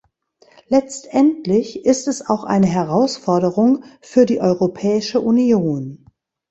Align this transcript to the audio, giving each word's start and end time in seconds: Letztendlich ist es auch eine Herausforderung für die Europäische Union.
Letztendlich 0.67 1.85
ist 1.85 2.07
es 2.07 2.27
auch 2.27 2.43
eine 2.43 2.65
Herausforderung 2.65 3.83
für 3.99 4.25
die 4.25 4.41
Europäische 4.41 5.21
Union. 5.21 6.07